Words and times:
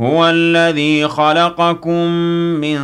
هو 0.00 0.28
الذي 0.28 1.08
خلقكم 1.08 2.06
من 2.60 2.78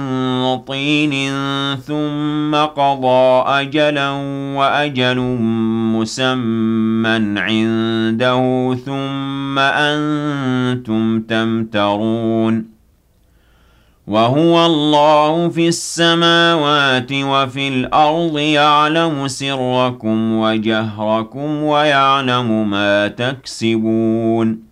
طين 0.58 1.30
ثم 1.76 2.54
قضى 2.54 3.44
أجلا 3.46 4.10
وأجل 4.56 5.18
مسمى 5.92 7.40
عنده 7.40 8.74
ثم 8.86 9.58
أنتم 9.58 11.20
تمترون 11.20 12.72
وهو 14.06 14.66
الله 14.66 15.48
في 15.48 15.68
السماوات 15.68 17.12
وفي 17.12 17.68
الأرض 17.68 18.38
يعلم 18.38 19.28
سركم 19.28 20.32
وجهركم 20.32 21.62
ويعلم 21.62 22.70
ما 22.70 23.08
تكسبون 23.08 24.71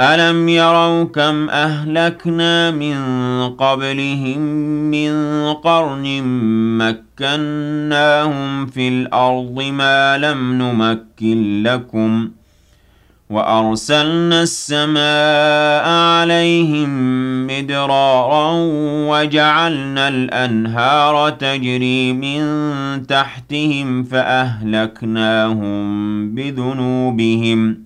ألم 0.00 0.48
يروا 0.48 1.04
كم 1.04 1.50
أهلكنا 1.50 2.70
من 2.70 2.98
قبلهم 3.48 4.38
من 4.90 5.12
قرن 5.52 6.22
مكناهم 6.78 8.66
في 8.66 8.88
الأرض 8.88 9.62
ما 9.62 10.18
لم 10.18 10.52
نمكن 10.62 11.62
لكم 11.62 12.30
وأرسلنا 13.30 14.42
السماء 14.42 15.88
عليهم 15.88 16.90
مدرارا 17.46 18.52
وجعلنا 19.08 20.08
الأنهار 20.08 21.30
تجري 21.30 22.12
من 22.12 22.42
تحتهم 23.06 24.04
فأهلكناهم 24.04 25.84
بذنوبهم 26.34 27.74
ۖ 27.82 27.85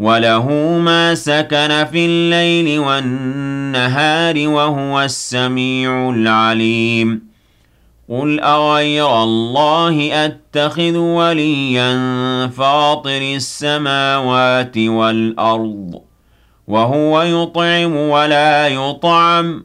وله 0.00 0.48
ما 0.78 1.14
سكن 1.14 1.86
في 1.92 2.06
الليل 2.06 2.78
والنهار 2.78 4.48
وهو 4.48 5.02
السميع 5.02 6.10
العليم 6.10 7.22
قل 8.08 8.40
أغير 8.40 9.22
الله 9.22 10.24
أتخذ 10.24 10.96
وليا 10.96 11.92
فاطر 12.46 13.22
السماوات 13.36 14.78
والأرض 14.78 16.00
وهو 16.68 17.22
يطعم 17.22 17.96
ولا 17.96 18.68
يطعم 18.68 19.64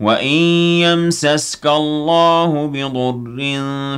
وَإِن 0.00 0.36
يَمْسَسْكَ 0.84 1.66
اللَّهُ 1.66 2.66
بِضُرٍّ 2.66 3.36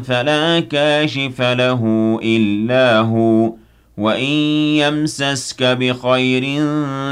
فَلَا 0.02 0.60
كَاشِفَ 0.60 1.40
لَهُ 1.42 1.82
إِلَّا 2.22 2.98
هُوَ 3.00 3.52
وَإِن 3.98 4.32
يَمْسَسْكَ 4.78 5.62
بِخَيْرٍ 5.62 6.44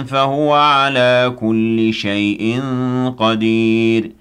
فَهُوَ 0.04 0.52
عَلَى 0.54 1.34
كُلِّ 1.40 1.94
شَيْءٍ 1.94 2.60
قَدِيرٌ 3.18 4.12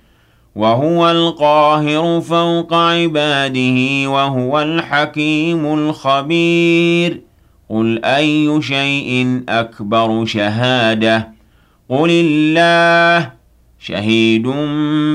وَهُوَ 0.56 1.12
الْقَاهِرُ 1.12 2.22
فَوْقَ 2.22 2.74
عِبَادِهِ 2.74 4.10
وَهُوَ 4.10 4.62
الْحَكِيمُ 4.62 5.66
الْخَبِيرُ 5.74 7.22
قُلْ 7.70 8.06
أَيُّ 8.06 8.62
شَيْءٍ 8.62 9.42
أَكْبَرُ 9.50 10.26
شَهَادَةً 10.26 11.28
قُلِ 11.90 12.10
اللَّهُ 12.12 13.45
شهيد 13.88 14.48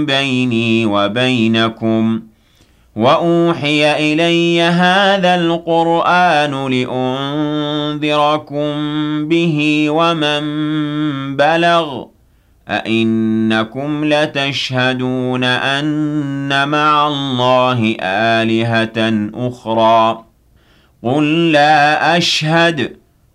بيني 0.07 0.87
وبينكم. 0.87 2.23
وأوحي 2.97 4.13
إلي 4.13 4.63
هذا 4.63 5.35
القرآن 5.35 6.71
لأنذركم 8.01 8.69
به 9.29 9.87
ومن 9.91 10.43
بلغ. 11.37 12.05
أئنكم 12.69 14.05
لتشهدون 14.05 15.45
أن 15.45 16.69
مع 16.69 17.07
الله 17.07 17.97
آلهة 18.01 19.31
أخرى. 19.35 20.25
قل 21.03 21.53
لا 21.53 22.17
أشهد. 22.17 23.00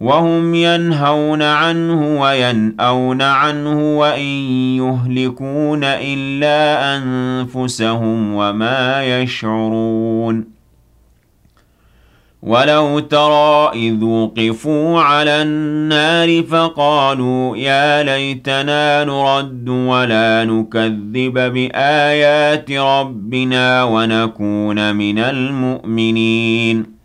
وهم 0.00 0.54
ينهون 0.54 1.42
عنه 1.42 2.20
وينأون 2.20 3.22
عنه 3.22 3.98
وإن 3.98 4.28
يهلكون 4.76 5.84
إلا 5.84 6.96
أنفسهم 6.96 8.34
وما 8.34 9.04
يشعرون. 9.04 10.56
ولو 12.42 12.98
ترى 12.98 13.70
إذ 13.74 14.04
وقفوا 14.04 15.00
على 15.00 15.42
النار 15.42 16.42
فقالوا 16.42 17.56
يا 17.56 18.02
ليتنا 18.02 19.04
نرد 19.04 19.68
ولا 19.68 20.44
نكذب 20.44 21.32
بآيات 21.52 22.70
ربنا 22.70 23.84
ونكون 23.84 24.96
من 24.96 25.18
المؤمنين. 25.18 26.95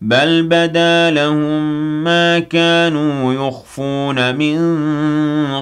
بل 0.00 0.42
بدا 0.42 1.10
لهم 1.10 1.62
ما 2.04 2.38
كانوا 2.38 3.34
يخفون 3.34 4.36
من 4.36 4.58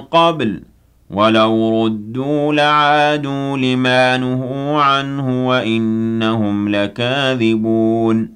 قبل 0.01 0.61
ولو 1.09 1.85
ردوا 1.85 2.53
لعادوا 2.53 3.57
لما 3.57 4.17
نهوا 4.17 4.81
عنه 4.81 5.47
وإنهم 5.47 6.69
لكاذبون 6.69 8.29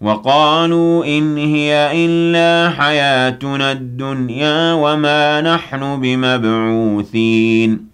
وقالوا 0.00 1.04
إن 1.04 1.36
هي 1.36 1.90
إلا 2.06 2.70
حياتنا 2.70 3.72
الدنيا 3.72 4.72
وما 4.72 5.40
نحن 5.40 6.00
بمبعوثين 6.00 7.93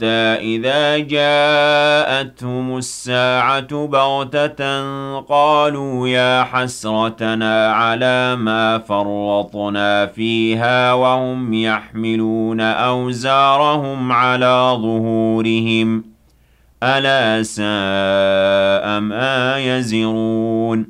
حتى 0.00 0.56
إذا 0.56 0.98
جاءتهم 0.98 2.76
الساعة 2.76 3.86
بغتة 3.86 5.20
قالوا 5.20 6.08
يا 6.08 6.44
حسرتنا 6.44 7.72
على 7.72 8.36
ما 8.36 8.78
فرطنا 8.78 10.06
فيها 10.06 10.92
وهم 10.92 11.54
يحملون 11.54 12.60
أوزارهم 12.60 14.12
على 14.12 14.76
ظهورهم 14.82 16.04
ألا 16.82 17.42
ساء 17.42 19.00
ما 19.00 19.58
يزرون 19.58 20.86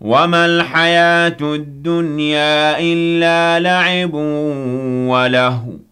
وما 0.00 0.46
الحياة 0.46 1.36
الدنيا 1.42 2.78
إلا 2.80 3.60
لعب 3.60 4.14
ولهو 5.08 5.91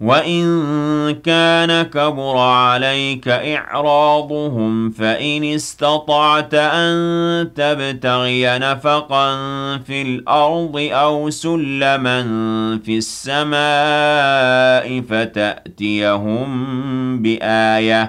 وَإِن 0.00 0.44
كَانَ 1.24 1.82
كَبُرَ 1.82 2.36
عَلَيْكَ 2.38 3.28
إِعْرَاضُهُمْ 3.28 4.90
فَإِنِ 4.90 5.44
اسْتَطَعْتَ 5.44 6.54
أَن 6.54 6.94
تَبْتَغِيَ 7.56 8.58
نَفَقًا 8.58 9.28
فِي 9.86 10.02
الْأَرْضِ 10.02 10.88
أَوْ 10.92 11.30
سُلَّمًا 11.30 12.22
فِي 12.84 12.98
السَّمَاءِ 12.98 15.00
فَتَأْتِيَهُم 15.00 16.48
بِآيَةٍ 17.22 18.04
ۚ 18.04 18.08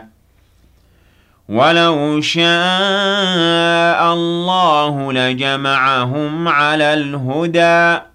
وَلَوْ 1.50 2.22
شَاءَ 2.22 4.14
اللَّهُ 4.14 5.14
لَجَمَعَهُمْ 5.14 6.48
عَلَى 6.48 6.94
الْهُدَىٰ 6.94 8.15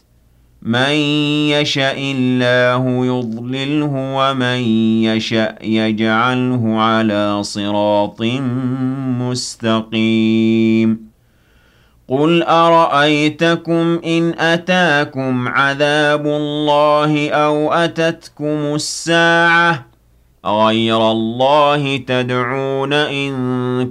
مَن 0.61 0.91
يَشَإِ 1.49 1.97
اللَّهُ 1.97 3.05
يُضْلِلْهُ 3.05 3.91
وَمَن 4.17 4.59
يَشَأْ 5.03 5.55
يَجْعَلْهُ 5.63 6.79
عَلَىٰ 6.81 7.43
صِرَاطٍ 7.43 8.21
مُّسْتَقِيمٍ 9.21 10.99
قُلْ 12.07 12.43
أَرَأَيْتَكُمْ 12.43 13.99
إِنْ 14.05 14.33
أَتَاكُمْ 14.39 15.47
عَذَابُ 15.47 16.27
اللَّهِ 16.27 17.29
أَوْ 17.29 17.71
أَتَتْكُمُ 17.73 18.75
السَّاعَةُ 18.75 19.85
أَغَيْرَ 20.45 21.11
اللَّهِ 21.11 21.97
تَدْعُونَ 21.97 22.93
إِن 22.93 23.33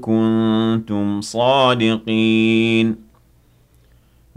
كُنتُمْ 0.01 1.21
صَادِقِينَ 1.21 3.10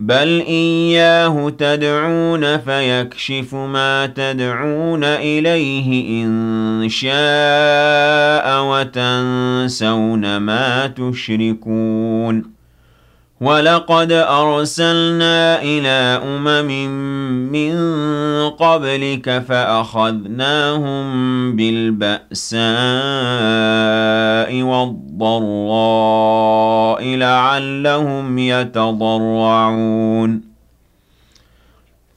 بَلْ 0.03 0.43
إِيَّاهُ 0.48 1.50
تَدْعُونَ 1.50 2.57
فَيَكْشِفُ 2.57 3.55
مَا 3.55 4.05
تَدْعُونَ 4.05 5.03
إِلَيْهِ 5.03 6.24
إِن 6.24 6.89
شَاءَ 6.89 8.63
وَتَنسَوْنَ 8.65 10.38
مَا 10.38 10.88
تُشْرِكُونَ 10.88 12.52
وَلَقَدْ 13.43 14.12
أَرْسَلْنَا 14.12 15.62
إِلَىٰ 15.62 16.21
أُمَمٍ 16.23 16.67
مِّن 17.51 17.75
قَبْلِكَ 18.50 19.43
فَأَخَذْنَاهُم 19.47 21.03
بِالْبَأْسَاءِ 21.55 22.62
وَالضَّرَّاءِ 24.63 25.95
لَعَلَّهُمْ 27.15 28.38
يَتَضَرَّعُونَ. 28.39 29.33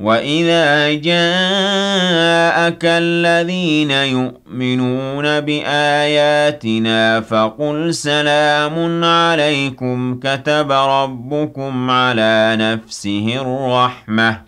وَإِذَا 0.00 0.94
جَاءَكَ 0.94 2.84
الَّذِينَ 2.84 3.90
يُؤْمِنُونَ 3.90 5.40
بِآيَاتِنَا 5.40 7.20
فَقُلْ 7.20 7.94
سَلَامٌ 7.94 9.04
عَلَيْكُمْ 9.04 10.20
كَتَبَ 10.22 10.72
رَبُّكُمْ 10.72 11.90
عَلَىٰ 11.90 12.56
نَفْسِهِ 12.58 13.38
الرَّحْمَةَ 13.40 14.47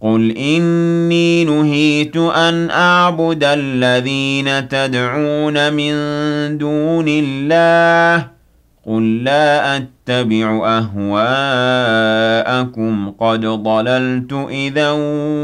قُلْ 0.00 0.36
إِنِّي 0.36 1.44
نُهِيتُ 1.44 2.16
أَنْ 2.16 2.70
أَعْبُدَ 2.70 3.44
الَّذِينَ 3.44 4.68
تَدْعُونَ 4.68 5.72
مِن 5.72 5.92
دُونِ 6.58 7.04
اللَّهِ 7.08 8.26
قُل 8.86 9.24
لَّا 9.24 9.76
أَتَّبِعُ 9.76 10.78
أَهْوَاءَكُمْ 10.78 12.00
قَدْ 13.10 13.40
ضَلَلْتُ 13.46 14.32
إِذًا 14.50 14.90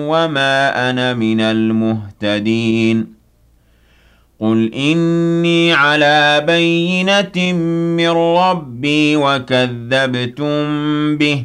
وَمَا 0.09 0.91
أَنَا 0.91 1.15
مِنَ 1.15 1.41
الْمُهْتَدِينَ 1.41 3.07
قُلْ 4.41 4.71
إِنِّي 4.75 5.73
عَلَىٰ 5.73 6.45
بَيِّنَةٍ 6.47 7.53
مِّن 7.97 8.09
رَّبِّي 8.09 9.17
وَكَذَّبْتُم 9.17 10.57
بِهِ 11.17 11.45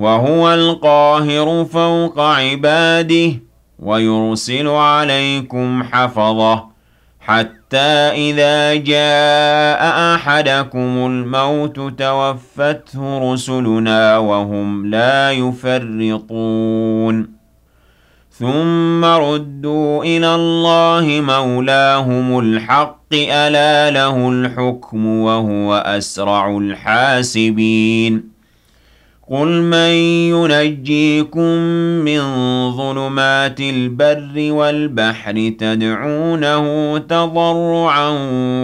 وَهُوَ 0.00 0.54
الْقَاهِرُ 0.54 1.64
فَوْقَ 1.64 2.20
عِبَادِهِ 2.20 3.32
وَيُرْسِلُ 3.78 4.66
عَلَيْكُمْ 4.68 5.82
حَفَظَةً 5.82 6.64
حَتَّىٰ 7.20 8.30
إِذَا 8.30 8.74
جَاءَ 8.74 10.14
أَحَدَكُمُ 10.14 10.78
الْمَوْتُ 10.78 11.98
تَوَفَّتْهُ 11.98 13.32
رُسُلُنَا 13.32 14.18
وَهُمْ 14.18 14.86
لَا 14.86 15.32
يُفَرِّطُونَ. 15.32 17.30
ثُمَّ 18.38 19.04
رُدُّوا 19.04 20.04
إِلَى 20.04 20.34
اللَّهِ 20.34 21.20
مَوْلَاهُمُ 21.20 22.38
الْحَقِّ 22.38 23.12
أَلَا 23.12 23.90
لَهُ 23.90 24.28
الْحُكْمُ 24.28 25.06
وَهُوَ 25.06 25.74
أَسْرَعُ 25.74 26.56
الْحَاسِبِينَ. 26.58 28.39
قُلْ 29.30 29.62
مَن 29.62 29.94
يُنَجِّيكُم 30.34 31.50
مِّن 32.04 32.20
ظُلُمَاتِ 32.76 33.60
الْبَرِّ 33.60 34.52
وَالْبَحْرِ 34.52 35.52
تَدْعُونَهُ 35.58 36.98
تَضَرُّعًا 36.98 38.08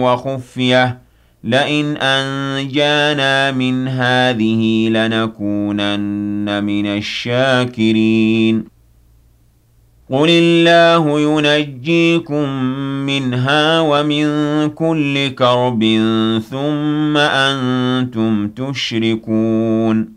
وَخُفْيَةً 0.01 0.97
لَّئِنْ 1.43 1.97
أَنجَانَا 1.97 3.51
مِنْ 3.51 3.87
هَٰذِهِ 3.87 4.89
لَنَكُونَنَّ 4.91 6.63
مِنَ 6.63 6.85
الشَّاكِرِينَ 6.85 8.77
قل 10.11 10.29
الله 10.29 11.19
ينجيكم 11.19 12.49
منها 13.05 13.79
ومن 13.79 14.27
كل 14.69 15.27
كرب 15.27 15.83
ثم 16.51 17.17
أنتم 17.17 18.47
تشركون 18.47 20.16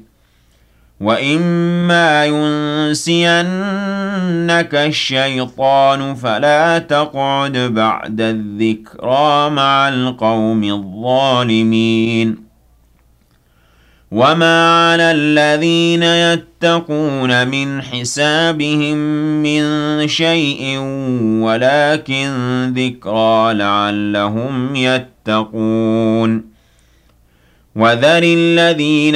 وَإِمَّا 1.01 2.25
يُنْسِيَنَّكَ 2.25 3.45
الشَّيْطَانُ 4.75 6.15
فَلَا 6.15 6.77
تَقْعُدْ 6.77 7.57
بَعْدَ 7.57 8.21
الذِّكْرَى 8.21 9.49
مَعَ 9.49 9.89
الْقَوْمِ 9.89 10.63
الظَّالِمِينَ 10.63 12.37
وَمَا 14.11 14.91
عَلَى 14.91 15.11
الَّذِينَ 15.11 16.03
يَتَّقُونَ 16.03 17.47
مِنْ 17.47 17.81
حِسَابِهِم 17.81 18.97
مِّن 19.43 19.63
شَيْءٍ 20.07 20.77
وَلَكِن 21.45 22.29
ذِكْرَىٰ 22.77 23.53
لَعَلَّهُمْ 23.53 24.75
يَتَّقُونَ 24.75 26.51
وَذَرِ 27.75 28.23
الَّذِينَ 28.23 29.15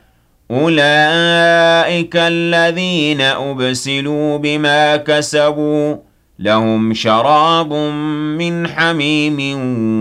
أولئك 0.51 2.15
الذين 2.15 3.21
أبسلوا 3.21 4.37
بما 4.37 4.97
كسبوا 4.97 5.95
لهم 6.39 6.93
شراب 6.93 7.73
من 8.37 8.67
حميم 8.67 9.39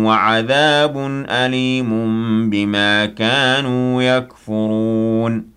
وعذاب 0.05 0.97
أليم 1.29 1.91
بما 2.51 3.07
كانوا 3.07 4.03
يكفرون 4.03 5.50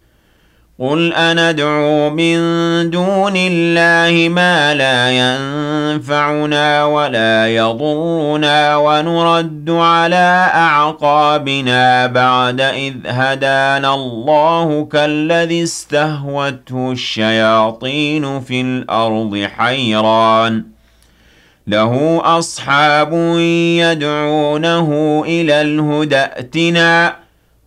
قل 0.80 1.14
أندعو 1.14 2.10
من 2.10 2.36
دون 2.90 3.34
الله 3.36 4.30
ما 4.30 4.74
لا 4.74 5.10
ينفعنا 5.12 6.86
ولا 6.86 7.56
يضرنا 7.56 8.78
ونرد 8.78 9.70
على 9.70 10.50
أعقابنا 10.54 12.08
بعد 12.08 12.62
إذ 12.62 12.94
هدانا 13.06 13.94
الله 13.94 14.86
كالذي 14.86 15.64
استهوته 15.64 16.92
الشياطين 16.92 18.40
في 18.42 18.62
الأرض 18.62 19.48
حيران 19.58 20.64
له 21.68 22.22
أصحاب 22.24 23.14
يدعونه 23.84 25.24
إلى 25.28 25.62
الهدى 25.62 26.18
ائتنا 26.18 27.23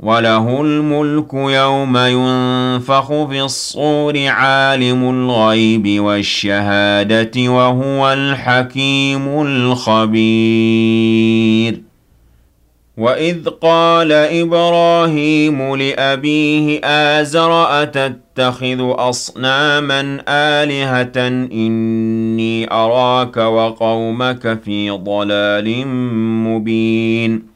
وَلَهُ 0.00 0.60
الْمُلْكُ 0.62 1.34
يَوْمَ 1.34 1.96
يُنفَخُ 1.96 3.12
فِي 3.28 3.42
الصُّورِ 3.42 4.14
عَالِمُ 4.26 5.10
الْغَيْبِ 5.10 6.00
وَالشَّهَادَةِ 6.00 7.30
وَهُوَ 7.50 8.12
الْحَكِيمُ 8.12 9.42
الْخَبِيرُ 9.42 10.16
وَإِذْ 12.96 13.48
قَالَ 13.48 14.12
إِبْرَاهِيمُ 14.12 15.76
لِأَبِيهِ 15.76 16.80
آزَرَ 16.84 17.82
أَتَتَّخِذُ 17.82 18.78
أَصْنَامًا 18.80 20.22
آلِهَةً 20.28 21.28
إِنِّي 21.52 22.72
أَرَاكَ 22.72 23.36
وَقَوْمَكَ 23.36 24.58
فِي 24.64 24.90
ضَلَالٍ 24.90 25.86
مُبِينٍ 26.48 27.55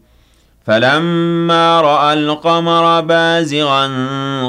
فَلَمَّا 0.65 1.81
رَأَى 1.81 2.13
الْقَمَرَ 2.13 3.01
بَازِغًا 3.01 3.87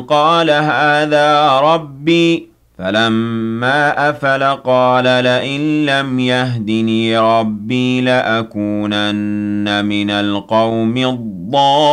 قَالَ 0.00 0.50
هَٰذَا 0.50 1.60
رَبِّي 1.60 2.48
فَلَمَّا 2.78 4.10
أَفَلَ 4.10 4.42
قَالَ 4.42 5.04
لَئِن 5.04 5.86
لَّمْ 5.86 6.20
يَهْدِنِي 6.20 7.18
رَبِّي 7.18 8.00
لَأَكُونَنَّ 8.00 9.84
مِنَ 9.84 10.10
الْقَوْمِ 10.10 10.96
الضَّالِّينَ. 10.96 11.92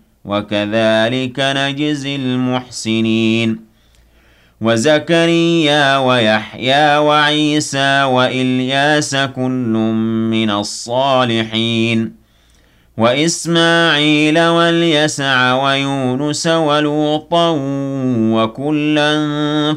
وَكَذَٰلِكَ 0.25 1.39
نَجْزِي 1.39 2.15
الْمُحْسِنِينَ. 2.15 3.59
وَزَكَرِيَّا 4.61 5.97
وَيَحْيَىٰ 5.97 6.97
وَعِيسَىٰ 6.97 8.03
وَإِلْيَاسَ 8.03 9.15
ۖ 9.15 9.25
كُلٌّ 9.25 9.73
مِّنَ 10.31 10.51
الصَّالِحِينَ. 10.51 12.21
وَإِسْمَاعِيلَ 12.97 14.39
وَالْيَسَعَ 14.39 15.63
وَيُونُسَ 15.63 16.47
وَلُوطًا 16.47 17.51
ۚ 17.57 17.59
وَكُلًّا 18.17 19.13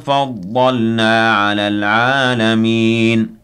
فَضَّلْنَا 0.07 1.35
عَلَى 1.37 1.69
الْعَالَمِينَ. 1.69 3.44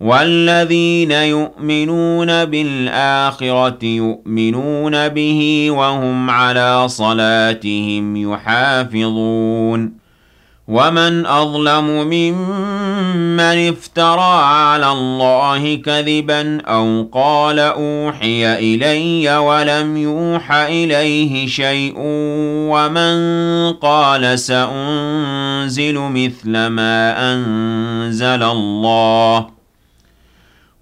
وَالَّذِينَ 0.00 1.10
يُؤْمِنُونَ 1.10 2.44
بِالْآخِرَةِ 2.44 3.84
يُؤْمِنُونَ 3.84 5.08
بِهِ 5.08 5.66
وَهُمْ 5.70 6.30
عَلَىٰ 6.30 6.88
صَلَاتِهِمْ 6.88 8.16
يُحَافِظُونَ 8.16 10.06
ومن 10.68 11.26
أظلم 11.26 11.84
ممن 11.84 13.40
افترى 13.40 14.42
على 14.42 14.92
الله 14.92 15.74
كذبا 15.74 16.60
أو 16.60 17.08
قال 17.12 17.58
أوحي 17.58 18.54
إلي 18.54 19.36
ولم 19.36 19.96
يوح 19.96 20.52
إليه 20.52 21.46
شيء 21.46 21.94
ومن 22.70 23.16
قال 23.72 24.38
سأنزل 24.38 25.98
مثل 25.98 26.50
ما 26.66 27.32
أنزل 27.34 28.42
الله 28.42 29.55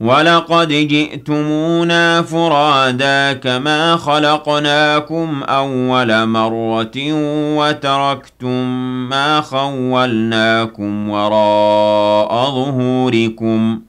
ولقد 0.00 0.68
جئتمونا 0.68 2.22
فرادا 2.22 3.32
كما 3.32 3.96
خلقناكم 3.96 5.42
أول 5.42 6.26
مرة 6.26 7.12
وتركتم 7.58 8.64
ما 9.08 9.40
خولناكم 9.40 11.08
وراء 11.10 12.50
ظهوركم 12.50 13.80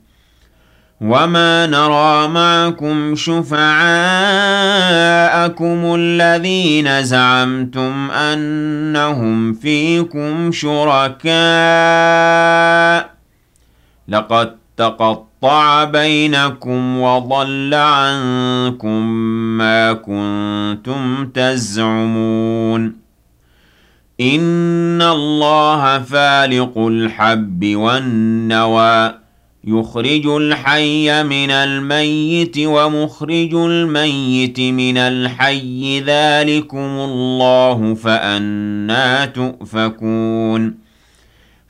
وما 1.02 1.66
نرى 1.66 2.28
معكم 2.28 3.16
شفعاءكم 3.16 3.56
الذين 5.96 7.04
زعمتم 7.04 8.12
أنهم 8.12 9.54
فيكم 9.54 10.52
شركاء 10.52 11.30
لقد 14.08 14.56
تقطع 14.78 15.29
بينكم 15.86 17.00
وضل 17.00 17.74
عنكم 17.74 19.08
ما 19.58 19.94
كنتم 19.94 21.28
تزعمون. 21.28 22.96
إن 24.22 25.02
الله 25.02 26.00
فالق 26.00 26.78
الحب 26.78 27.76
والنوى 27.76 29.14
يخرج 29.64 30.28
الحي 30.28 31.24
من 31.24 31.52
الميت 31.52 32.56
ومخرج 32.58 33.54
الميت 33.54 34.60
من 34.60 34.98
الحي. 34.98 36.00
ذلكم 36.00 36.78
الله 36.78 37.94
فأنا 37.96 39.26
تؤفكون. 39.26 40.89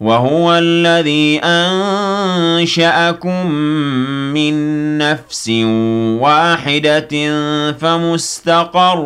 وهو 0.00 0.58
الذي 0.58 1.40
أنشأكم 1.44 3.46
من 4.34 4.54
نفس 4.98 5.48
واحدة 6.20 7.08
فمستقر 7.72 8.98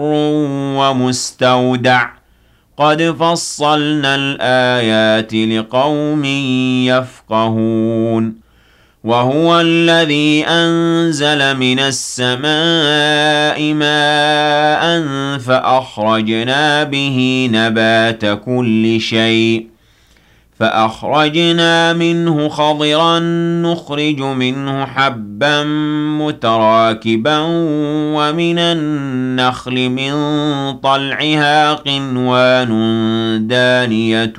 ومستودع. 0.77 2.09
قد 2.77 3.03
فصلنا 3.03 4.15
الآيات 4.15 5.35
لقوم 5.35 6.25
يفقهون. 6.85 8.35
وهو 9.05 9.61
الذي 9.61 10.45
أنزل 10.45 11.57
من 11.57 11.81
السماء 11.81 13.75
ماء 13.75 15.07
فأخرجنا 15.39 16.85
به 16.85 17.49
نبات 17.53 18.25
كل 18.45 19.01
شيء. 19.01 19.80
فأخرجنا 20.61 21.93
منه 21.93 22.49
خضرا 22.49 23.19
نخرج 23.63 24.21
منه 24.21 24.85
حبا 24.87 25.65
متراكبا 26.21 27.39
ومن 28.15 28.59
النخل 28.59 29.89
من 29.89 30.13
طلعها 30.73 31.75
قنوان 31.75 32.71
دانية 33.49 34.33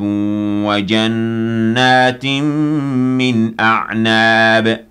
وجنات 0.66 2.26
من 2.26 3.60
أعناب. 3.60 4.91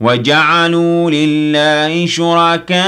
وجعلوا 0.00 1.10
لله 1.10 2.06
شركاء 2.06 2.80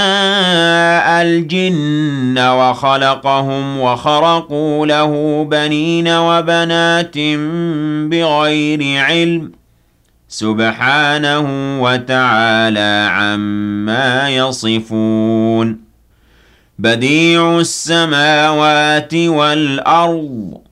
الجن 1.22 2.38
وخلقهم 2.38 3.80
وخرقوا 3.80 4.86
له 4.86 5.44
بنين 5.50 6.08
وبنات 6.08 7.18
بغير 8.10 9.04
علم 9.04 9.52
سبحانه 10.28 11.46
وتعالى 11.82 13.08
عما 13.10 14.28
يصفون 14.30 15.80
بديع 16.78 17.58
السماوات 17.58 19.14
والأرض 19.14 20.71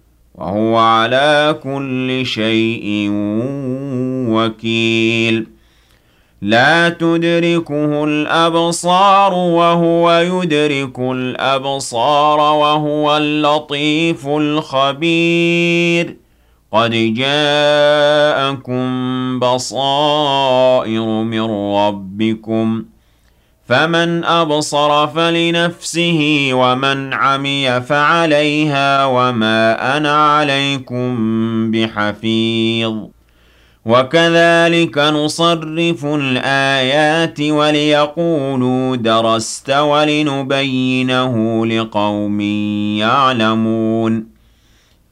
وهو 0.41 0.77
على 0.77 1.59
كل 1.63 2.25
شيء 2.25 3.09
وكيل. 4.33 5.47
لا 6.41 6.89
تدركه 6.89 8.03
الأبصار 8.03 9.33
وهو 9.33 10.11
يدرك 10.11 10.99
الأبصار 10.99 12.39
وهو 12.39 13.17
اللطيف 13.17 14.27
الخبير. 14.27 16.17
قد 16.71 16.91
جاءكم 17.13 18.79
بصائر 19.39 21.05
من 21.05 21.51
ربكم 21.75 22.83
فمن 23.71 24.23
أبصر 24.23 25.07
فلنفسه 25.07 26.49
ومن 26.53 27.13
عمي 27.13 27.81
فعليها 27.81 29.05
وما 29.05 29.97
أنا 29.97 30.37
عليكم 30.37 31.17
بحفيظ. 31.71 32.93
وكذلك 33.85 34.97
نصرف 34.97 36.05
الآيات 36.05 37.41
وليقولوا 37.41 38.95
درست 38.95 39.69
ولنبينه 39.69 41.65
لقوم 41.65 42.41
يعلمون. 42.99 44.30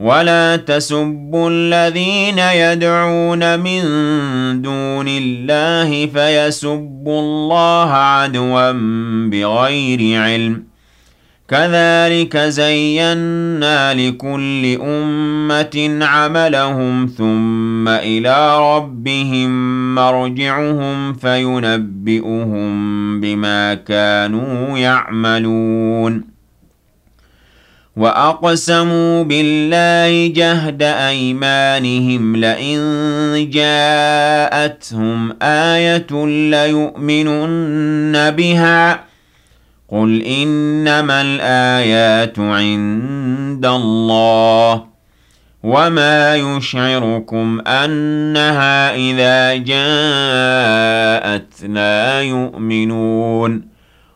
ولا 0.00 0.56
تسبوا 0.56 1.50
الذين 1.50 2.38
يدعون 2.38 3.60
من 3.60 3.82
دون 4.62 5.06
الله 5.08 6.06
فيسبوا 6.06 7.20
الله 7.20 7.90
عدوا 7.92 8.72
بغير 9.30 10.20
علم. 10.22 10.64
كذلك 11.48 12.36
زينا 12.36 13.94
لكل 13.94 14.78
أمة 14.82 15.98
عملهم 16.04 17.06
ثم 17.06 17.88
إلى 17.88 18.58
ربهم 18.76 19.50
مرجعهم 19.94 21.12
فينبئهم 21.12 22.70
بما 23.20 23.74
كانوا 23.74 24.78
يعملون. 24.78 26.33
وأقسموا 27.96 29.22
بالله 29.22 30.32
جهد 30.34 30.82
أيمانهم 30.82 32.36
لئن 32.36 33.50
جاءتهم 33.50 35.36
آية 35.42 36.26
ليؤمنن 36.50 38.30
بها 38.30 39.04
قل 39.88 40.22
إنما 40.22 41.22
الآيات 41.22 42.38
عند 42.38 43.66
الله 43.66 44.84
وما 45.62 46.36
يشعركم 46.36 47.60
أنها 47.66 48.94
إذا 48.94 49.56
جاءت 49.56 51.64
لا 51.64 52.22
يؤمنون 52.22 53.73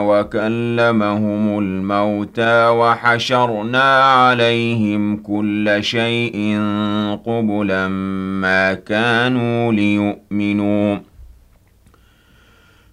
وكلمهم 0.02 1.60
الموتى 1.60 2.68
وحشرنا 2.68 4.04
عليهم 4.04 5.18
كل 5.18 5.78
شيء 5.82 6.60
قبلا 7.26 7.88
ما 8.42 8.74
كانوا 8.74 9.72
ليؤمنوا 9.72 10.98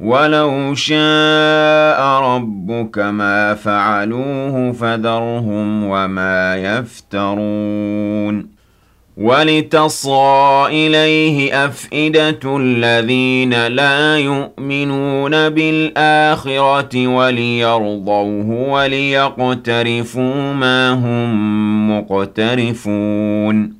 ولو 0.00 0.74
شاء 0.74 2.20
ربك 2.20 2.98
ما 2.98 3.54
فعلوه 3.54 4.72
فذرهم 4.72 5.84
وما 5.84 6.56
يفترون. 6.56 8.60
ولتصغى 9.16 10.66
إليه 10.66 11.66
أفئدة 11.66 12.56
الذين 12.56 13.66
لا 13.66 14.16
يؤمنون 14.16 15.48
بالآخرة 15.48 17.06
وليرضوه 17.06 18.70
وليقترفوا 18.70 20.52
ما 20.52 20.92
هم 20.92 21.98
مقترفون. 21.98 23.79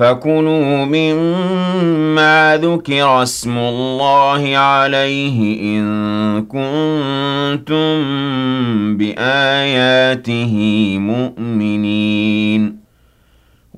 فكلوا 0.00 0.84
مما 0.84 2.58
ذكر 2.62 3.22
اسم 3.22 3.58
الله 3.58 4.56
عليه 4.56 5.60
إن 5.60 6.42
كنتم 6.42 7.96
بآياته 8.96 10.54
مؤمنين. 10.98 12.79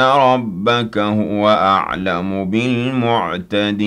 رَبَّكَ 0.00 0.98
هُوَ 0.98 1.48
أَعْلَمُ 1.48 2.44
بِالْمُعْتَدِينَ 2.50 3.78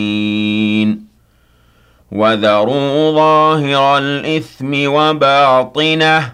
وَذَرُوا 2.11 3.11
ظَاهِرَ 3.11 3.97
الْإِثْمِ 3.97 4.71
وَبَاطِنَهُ 4.93 6.19
ۚ 6.19 6.31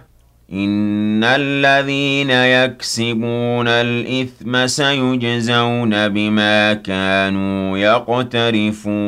إِنَّ 0.54 1.24
الَّذِينَ 1.24 2.30
يَكْسِبُونَ 2.30 3.68
الْإِثْمَ 3.68 4.68
سَيُجْزَوْنَ 4.68 6.10
بِمَا 6.10 6.74
كَانُوا 6.74 7.78
يَقْتَرِفُونَ 7.78 9.08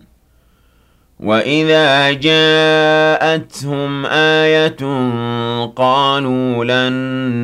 وَإِذَا 1.21 2.11
جَاءَتْهُمْ 2.11 4.05
آيَةٌ 4.05 4.81
قَالُوا 5.75 6.65
لَن 6.65 6.93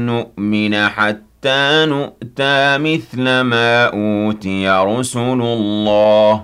نُّؤْمِنَ 0.06 0.88
حَتَّىٰ 0.88 1.86
نُؤْتَىٰ 1.86 2.78
مِثْلَ 2.78 3.42
مَا 3.42 3.86
أُوتِيَ 3.86 4.70
رُسُلُ 4.70 5.42
اللَّهِ 5.42 6.36
ۘ 6.36 6.42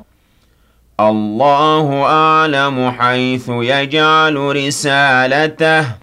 اللَّهُ 0.99 2.03
أَعْلَمُ 2.05 2.91
حَيْثُ 2.91 3.45
يَجْعَلُ 3.49 4.35
رِسَالَتَهُ 4.35 5.81
ۗ 5.81 6.02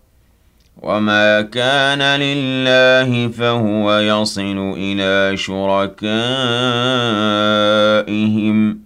وَمَا 0.81 1.41
كَانَ 1.41 2.01
لِلَّهِ 2.01 3.27
فَهُوَ 3.27 3.93
يَصِلُ 3.99 4.73
إِلَىٰ 4.77 5.37
شُرَكَائِهِمْ 5.37 5.93
ۗ 8.73 8.77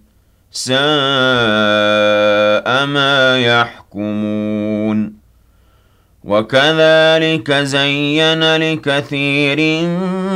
سَاءَ 0.52 0.76
مَا 2.86 3.38
يَحْكُمُونَ 3.38 5.12
وَكَذَٰلِكَ 6.24 7.52
زَيَّنَ 7.52 8.56
لِكَثِيرٍ 8.56 9.58
مِّنَ 9.86 10.35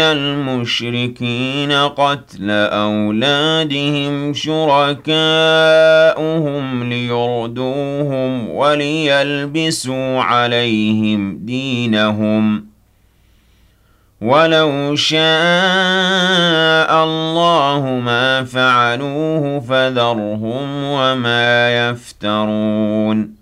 الْمُشْرِكِينَ 0.00 1.72
قَتْلَ 1.72 2.50
أَوْلَادِهِمْ 2.50 4.34
شُرَكَاؤُهُمْ 4.34 5.12
لِيُرْدُوهُمْ 6.88 8.48
وَلِيَلْبِسُوا 8.48 10.20
عَلَيْهِمْ 10.20 11.38
دِينَهُمْ 11.46 12.58
ۖ. 12.58 12.62
وَلَوْ 14.20 14.96
شَاءَ 14.96 15.20
اللَّهُ 17.04 18.00
مَا 18.04 18.44
فَعَلُوهُ 18.44 19.60
فَذَرْهُمْ 19.60 20.84
وَمَا 20.84 21.90
يَفْتَرُونَ. 21.90 23.41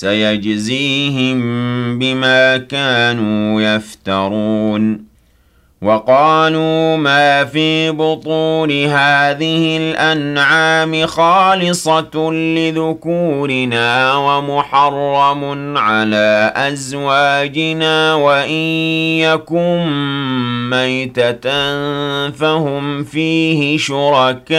سَيَجْزِيهِم 0.00 1.38
بِمَا 1.98 2.56
كَانُوا 2.56 3.62
يَفْتَرُونَ. 3.62 5.08
وَقَالُوا 5.82 6.96
مَا 6.96 7.44
فِي 7.44 7.90
بُطُونِ 7.90 8.70
هَٰذِهِ 8.70 9.76
الْأَنْعَامِ 9.80 11.06
خَالِصَةٌ 11.06 12.32
لِّذُكُورِنَا 12.32 14.14
وَمُحَرَّمٌ 14.14 15.78
عَلَىٰ 15.78 16.52
أَزْوَاجِنَا 16.56 18.14
وَإِن 18.14 18.50
يَكُن 19.20 19.86
مَّيْتَةً 20.70 21.50
فَهُمْ 22.30 23.04
فِيهِ 23.04 23.78
شُرَكَاءُ. 23.78 24.58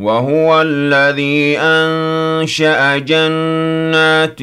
وَهُوَ 0.00 0.62
الَّذِي 0.62 1.58
أَنشَأَ 1.58 2.98
جَنَّاتٍ 2.98 4.42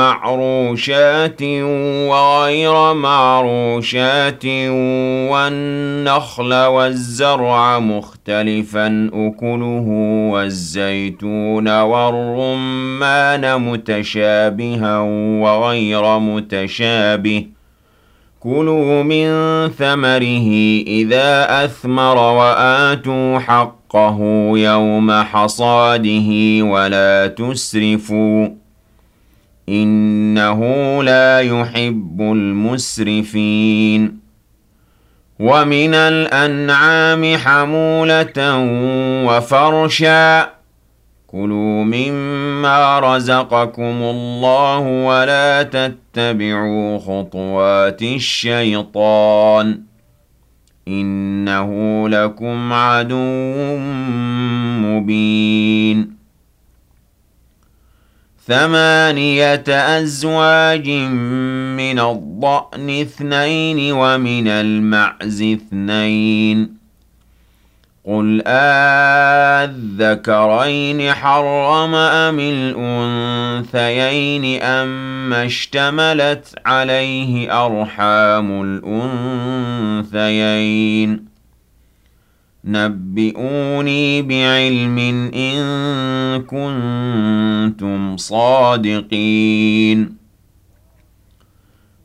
مَّعْرُوشَاتٍ 0.00 1.42
وَغَيْرَ 2.08 2.94
مَعْرُوشَاتٍ 2.94 4.44
وَالنَّخْلَ 5.32 6.54
وَالزَّرْعَ 6.54 7.78
مُخْتَلِفًا 7.78 9.10
أُكُلُهُ 9.14 9.86
وَالزَّيْتُونَ 10.32 11.68
وَالرُّمَّانَ 11.80 13.60
مُتَشَابِهًا 13.60 14.98
وَغَيْرَ 15.42 16.18
مُتَشَابِهٍ 16.18 17.40
ۚ. 17.40 17.44
كُلُوا 18.40 19.02
مِن 19.02 19.28
ثَمَرِهِ 19.68 20.48
إِذَا 20.86 21.64
أَثْمَرَ 21.64 22.16
وَآتُوا 22.18 23.38
حَقَّهُ 23.38 23.81
حقه 23.92 24.18
يوم 24.58 25.12
حصاده 25.12 26.30
ولا 26.64 27.26
تسرفوا 27.26 28.48
إنه 29.68 30.60
لا 31.02 31.40
يحب 31.40 32.20
المسرفين 32.20 34.18
ومن 35.40 35.94
الأنعام 35.94 37.36
حمولة 37.36 38.58
وفرشا 39.26 40.50
كلوا 41.26 41.84
مما 41.84 42.98
رزقكم 43.00 44.02
الله 44.02 44.78
ولا 44.78 45.62
تتبعوا 45.62 46.98
خطوات 46.98 48.02
الشيطان 48.02 49.91
إِنَّهُ 50.88 52.08
لَكُمْ 52.08 52.72
عَدُوٌّ 52.72 53.78
مُّبِينٌ. 54.82 56.16
ثَمَانِيَةَ 58.46 59.64
أَزْوَاجٍ 59.68 60.88
مِّنَ 61.76 61.98
الضَّأْنِ 61.98 62.90
اثْنَيْنِ 63.00 63.92
وَمِنَ 63.92 64.48
الْمَعْزِ 64.48 65.42
اثْنَيْنِ. 65.42 66.81
قُلْ 68.06 68.42
آلذَّكَرَيْنِ 69.66 71.12
حَرَّمَ 71.12 71.94
أَمِ 71.94 72.38
الْأُنثَيَيْنِ 72.74 74.62
أَمَّا 74.62 75.46
اشْتَمَلَتْ 75.46 76.54
عَلَيْهِ 76.66 77.64
أَرْحَامُ 77.66 78.62
الْأُنثَيَيْنِ 80.02 81.24
نَبِّئُونِي 82.64 84.22
بِعِلْمٍ 84.22 84.98
إِن 85.34 85.62
كُنتُمْ 86.42 88.16
صَادِقِينَ 88.16 90.21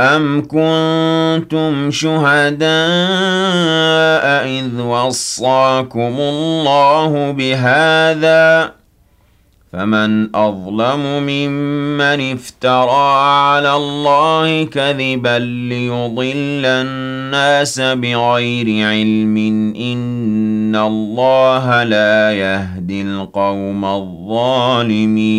أَمْ 0.00 0.40
كُنتُمْ 0.40 1.90
شُهَدَاءَ 1.90 2.68
إِذْ 4.46 4.80
وَصَّاكُمُ 4.80 6.16
اللَّهُ 6.20 7.30
بِهَذَا 7.30 8.72
فَمَنْ 9.72 10.36
أَظْلَمُ 10.36 11.22
مِمَّنِ 11.22 12.32
افْتَرَىٰ 12.32 13.14
عَلَى 13.28 13.76
اللَّهِ 13.76 14.64
كَذِبًا 14.64 15.38
لِيُضِلَّ 15.68 16.62
النَّاسَ 16.64 17.80
بِغَيْرِ 17.80 18.86
عِلْمٍ 18.86 19.36
ۗ 19.36 19.76
إِنَّ 19.80 20.76
اللَّهَ 20.76 21.84
لَا 21.84 22.32
يَهْدِي 22.32 23.02
الْقَوْمَ 23.02 23.84
الظَّالِمِينَ 23.84 25.38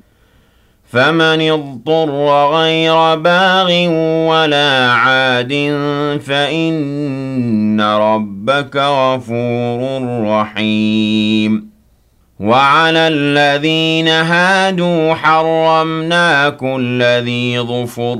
فَمَنِ 0.91 1.51
اضْطُرَّ 1.51 2.49
غَيْرَ 2.53 3.15
بَاغٍ 3.15 3.69
وَلَا 4.27 4.91
عَادٍ 4.91 5.53
فَإِنَّ 6.25 7.81
رَبَّكَ 7.81 8.75
غَفُورٌ 8.75 10.01
رَّحِيمٌ. 10.27 11.71
وَعَلَى 12.39 13.07
الَّذِينَ 13.07 14.07
هَادُوا 14.07 15.13
حَرَّمْنَا 15.13 16.49
كُلَّ 16.49 17.03
ذِي 17.03 17.59
ظُفُرٍ 17.59 18.17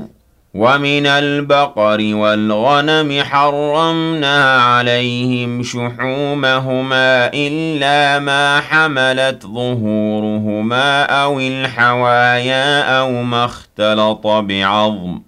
وَمِنَ 0.54 1.06
الْبَقَرِ 1.06 1.98
وَالْغَنَمِ 2.14 3.22
حَرَّمْنَا 3.22 4.62
عَلَيْهِمْ 4.62 5.62
شُحُومَهُمَا 5.62 7.30
إِلَّا 7.34 8.18
مَا 8.18 8.60
حَمَلَتْ 8.60 9.42
ظُهُورُهُمَا 9.46 11.02
أَوِ 11.02 11.40
الْحَوَايَا 11.40 12.98
أَوْ 13.00 13.22
مَا 13.22 13.44
اخْتَلَطَ 13.44 14.26
بِعَظْمٍ 14.26 15.18
ۚ. 15.18 15.22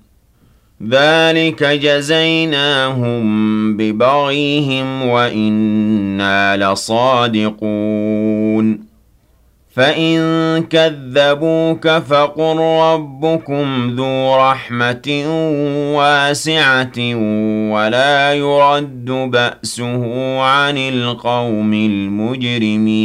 ذَٰلِكَ 0.88 1.64
جَزَيْنَاهُم 1.64 3.22
بِبَغْيِهِمْ 3.76 5.08
وَإِنَّا 5.08 6.56
لَصَادِقُونَ. 6.56 8.93
فَإِن 9.74 10.18
كَذَّبُوكَ 10.62 11.88
فَقُل 11.88 12.56
رَّبُّكُمْ 12.58 13.90
ذُو 13.96 14.36
رَحْمَةٍ 14.36 15.08
وَاسِعَةٍ 15.96 16.98
وَلَا 17.74 18.34
يُرَدُّ 18.34 19.10
بَأْسُهُ 19.10 20.02
عَنِ 20.40 20.78
الْقَوْمِ 20.78 21.72
الْمُجْرِمِينَ 21.74 23.04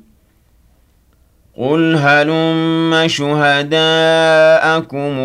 قُلْ 1.61 1.95
هَلُمَّ 1.95 3.07
شُهَدَاءَكُمُ 3.07 3.75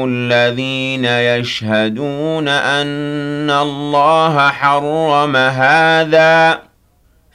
الَّذِينَ 0.08 1.04
يَشْهَدُونَ 1.04 2.48
أَنَّ 2.48 3.50
اللَّهَ 3.50 4.48
حَرَّمَ 4.48 5.36
هَٰذَا 5.36 6.54
ۖ 6.54 6.58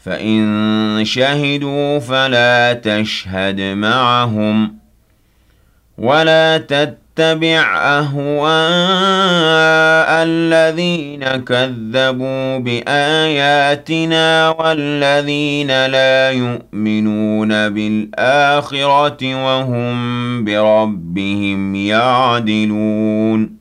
فَإِن 0.06 1.06
شَهِدُوا 1.06 2.00
فَلَا 2.00 2.74
تَشْهَدْ 2.74 3.62
مَعَهُمْ 3.62 4.68
ۚ 4.68 4.72
وَلَا 5.98 6.58
تَتَّبِعْ 7.22 7.78
أَهْوَاءَ 8.00 8.50
الَّذِينَ 10.24 11.26
كَذَّبُوا 11.26 12.58
بِآيَاتِنَا 12.58 14.50
وَالَّذِينَ 14.50 15.68
لَا 15.68 16.32
يُؤْمِنُونَ 16.32 17.70
بِالْآخِرَةِ 17.70 19.46
وَهُم 19.46 20.44
بِرَبِّهِمْ 20.46 21.76
يَعْدِلُونَ. 21.76 23.61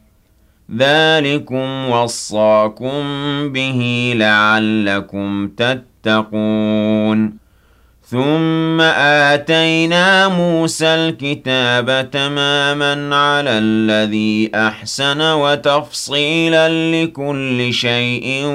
ذلكم 0.77 1.89
وصاكم 1.89 3.03
به 3.49 4.13
لعلكم 4.15 5.47
تتقون 5.47 7.41
ثم 8.11 8.81
آتينا 9.31 10.27
موسى 10.27 10.85
الكتاب 10.85 12.11
تماما 12.11 13.15
على 13.15 13.49
الذي 13.49 14.51
أحسن 14.55 15.21
وتفصيلا 15.21 16.69
لكل 16.91 17.73
شيء 17.73 18.45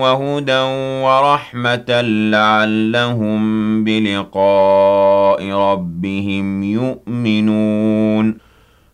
وهدى 0.00 0.60
ورحمة 1.04 2.00
لعلهم 2.30 3.84
بلقاء 3.84 5.50
ربهم 5.50 6.62
يؤمنون 6.62 8.47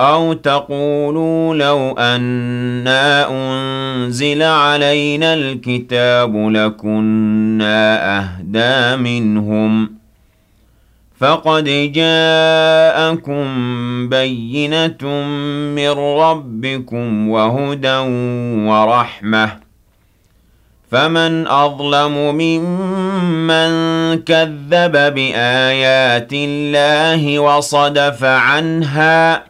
أَوْ 0.00 0.32
تَقُولُوا 0.32 1.54
لَوْ 1.54 1.98
أَنَّا 1.98 3.26
أُنزِلَ 3.30 4.42
عَلَيْنَا 4.42 5.34
الْكِتَابُ 5.34 6.36
لَكُنَّا 6.36 8.18
أَهْدَىٰ 8.18 8.96
مِنْهُمْ. 8.96 9.92
فَقَدْ 11.20 11.64
جَاءَكُم 11.94 13.44
بَيِّنَةٌ 14.08 15.04
مِّن 15.76 15.90
رَّبِّكُمْ 15.98 17.28
وَهُدًى 17.28 17.96
وَرَحْمَةٌ. 18.68 19.50
فَمَنْ 20.90 21.46
أَظْلَمُ 21.46 22.34
مِمَّن 22.34 23.70
كَذَّبَ 24.18 25.14
بِآيَاتِ 25.14 26.32
اللَّهِ 26.32 27.38
وَصَدَفَ 27.38 28.24
عَنْهَا 28.24 29.49